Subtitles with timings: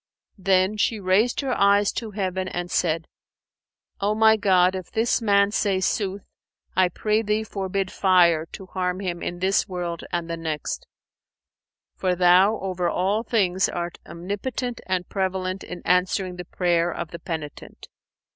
[0.39, 3.07] Then she raised her eyes to heaven and said,
[3.99, 6.23] 'O my God, if this man say sooth,
[6.75, 10.87] I pray Thee forbid fire to harm him in this world and the next,
[11.95, 17.19] for Thou over all things art Omnipotent and Prevalent in answering the prayer of the
[17.19, 17.87] penitent!'